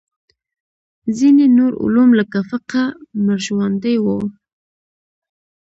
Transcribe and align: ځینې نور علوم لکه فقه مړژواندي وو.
ځینې 1.17 1.45
نور 1.57 1.71
علوم 1.83 2.09
لکه 2.19 2.39
فقه 2.49 2.83
مړژواندي 3.25 3.95
وو. 4.03 4.19